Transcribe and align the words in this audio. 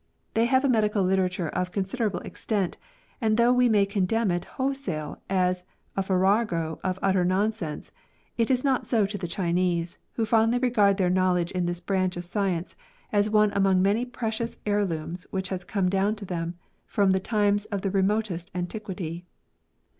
They 0.33 0.45
have 0.45 0.65
a 0.65 0.67
medical 0.67 1.03
literature 1.03 1.49
of 1.49 1.71
considerable 1.71 2.21
extent, 2.21 2.75
and 3.21 3.37
though 3.37 3.53
we 3.53 3.69
may 3.69 3.85
condemn 3.85 4.31
it 4.31 4.45
wholesale 4.57 5.21
as 5.29 5.63
a 5.95 6.01
farrago 6.01 6.79
of 6.83 6.97
utter 7.03 7.23
nonsense, 7.23 7.91
it 8.35 8.49
is 8.49 8.63
not 8.63 8.87
so 8.87 9.05
to 9.05 9.15
the 9.15 9.27
Chinese, 9.27 9.99
who 10.13 10.25
fondly 10.25 10.57
regard 10.57 10.97
their 10.97 11.11
knowledge 11.11 11.51
in 11.51 11.67
this 11.67 11.81
branch 11.81 12.17
of 12.17 12.25
science 12.25 12.75
as 13.11 13.29
one 13.29 13.51
among 13.53 13.83
many 13.83 14.03
precious 14.03 14.57
heirlooms 14.65 15.27
which 15.29 15.49
has 15.49 15.63
come 15.63 15.87
down 15.87 16.15
to 16.15 16.25
them 16.25 16.55
from 16.87 17.11
times 17.11 17.65
of 17.65 17.83
the 17.83 17.91
remotest 17.91 18.49
antiquity. 18.55 19.23